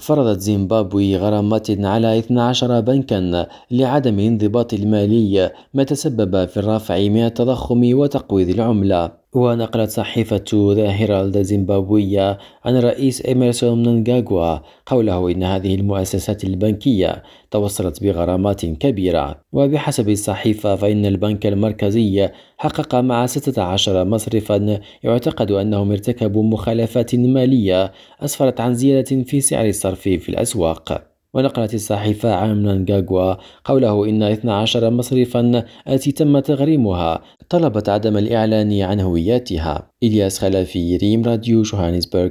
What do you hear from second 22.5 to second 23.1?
حقق